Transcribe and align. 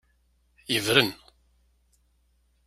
Yebren. 0.73 1.09